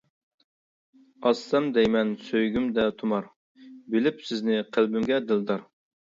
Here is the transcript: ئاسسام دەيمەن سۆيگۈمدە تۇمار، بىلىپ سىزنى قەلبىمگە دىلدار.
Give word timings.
ئاسسام 1.29 1.67
دەيمەن 1.75 2.13
سۆيگۈمدە 2.31 2.87
تۇمار، 3.03 3.29
بىلىپ 3.93 4.27
سىزنى 4.31 4.59
قەلبىمگە 4.73 5.23
دىلدار. 5.31 5.65